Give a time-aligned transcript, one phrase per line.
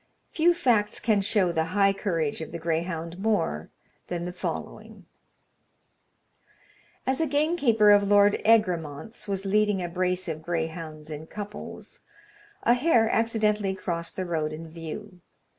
[0.31, 3.69] Few facts can show the high courage of the greyhound more
[4.07, 5.05] than the following:
[7.05, 11.99] As a gamekeeper of Lord Egremont's was leading a brace of greyhounds in couples,
[12.63, 15.21] a hare accidentally crossed the road in view.